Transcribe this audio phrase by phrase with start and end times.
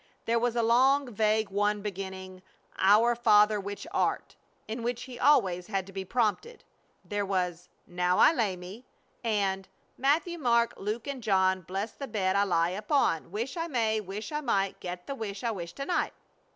[0.25, 2.41] There was a long, vague one beginning,
[2.79, 4.35] "Our Father which art,"
[4.67, 6.63] in which he always had to be prompted.
[7.05, 8.83] There was, "Now I lay me,"
[9.23, 9.67] and
[9.99, 14.31] "Matthew, Mark, Luke, and John, bless the bed I lie upon; Wish I may, wish
[14.31, 16.13] I might, get the wish I wish to night!"